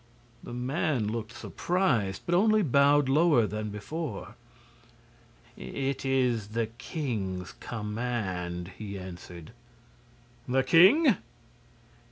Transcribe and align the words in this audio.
The 0.43 0.51
man 0.51 1.09
looked 1.11 1.31
surprised, 1.31 2.23
but 2.25 2.33
only 2.33 2.63
bowed 2.63 3.07
lower 3.07 3.45
than 3.45 3.69
before. 3.69 4.33
"It 5.55 6.03
is 6.03 6.47
the 6.47 6.65
king's 6.79 7.51
command," 7.59 8.69
he 8.79 8.97
answered. 8.97 9.51
"The 10.47 10.63
king?" 10.63 11.17